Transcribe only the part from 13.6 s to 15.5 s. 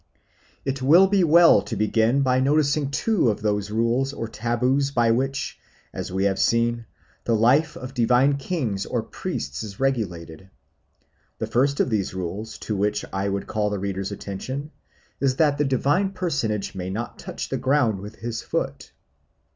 the reader's attention is